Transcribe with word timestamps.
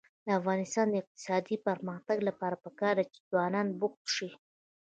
د 0.25 0.27
افغانستان 0.39 0.85
د 0.89 0.95
اقتصادي 1.01 1.55
پرمختګ 1.67 2.17
لپاره 2.29 2.55
پکار 2.65 2.93
ده 2.99 3.05
چې 3.13 3.19
ځوانان 3.29 3.67
بوخت 3.79 4.03
شي. 4.15 4.29